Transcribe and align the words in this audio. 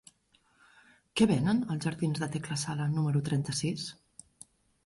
Què 1.21 1.27
venen 1.33 1.59
als 1.75 1.87
jardins 1.87 2.21
de 2.23 2.31
Tecla 2.37 2.57
Sala 2.63 2.91
número 2.97 3.23
trenta-sis? 3.29 3.85